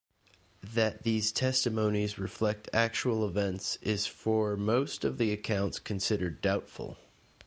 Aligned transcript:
That 0.63 1.03
these 1.03 1.31
testimonies 1.31 2.17
reflect 2.17 2.67
actual 2.73 3.23
events 3.23 3.77
is 3.83 4.07
for 4.07 4.57
most 4.57 5.05
of 5.05 5.19
the 5.19 5.31
accounts 5.31 5.77
considered 5.77 6.41
doubtful. 6.41 6.97